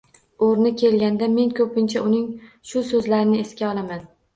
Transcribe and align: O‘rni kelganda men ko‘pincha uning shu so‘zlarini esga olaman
O‘rni 0.47 0.71
kelganda 0.83 1.29
men 1.35 1.53
ko‘pincha 1.61 2.03
uning 2.09 2.27
shu 2.73 2.87
so‘zlarini 2.93 3.49
esga 3.49 3.75
olaman 3.75 4.09